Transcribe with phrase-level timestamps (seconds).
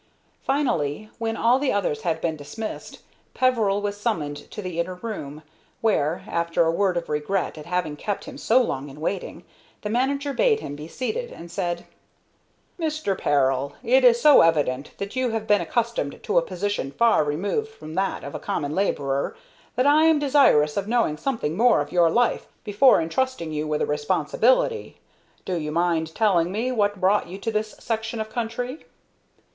[0.41, 3.03] Finally, when all the others had been dismissed,
[3.35, 5.43] Peveril was summoned to the inner room,
[5.79, 9.43] where, after a word of regret at having kept him so long in waiting,
[9.83, 11.85] the manager bade him be seated, and said:
[12.79, 13.15] "Mr.
[13.15, 17.69] Peril, it is so evident that you have been accustomed to a position far removed
[17.69, 19.35] from that of a common laborer,
[19.75, 23.83] that I am desirous of knowing something more of your life before intrusting you with
[23.83, 24.97] a responsibility.
[25.45, 28.85] Do you mind telling me what brought you to this section of country?"